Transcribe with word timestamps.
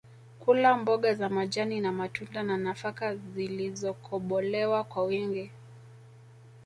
Kula 0.39 0.77
mboga 0.77 1.13
za 1.15 1.29
majani 1.29 1.81
na 1.81 1.91
matunda 1.91 2.43
na 2.43 2.57
nafaka 2.57 3.15
zisizokobolewa 3.15 4.83
kwa 4.83 5.03
wingi 5.03 5.51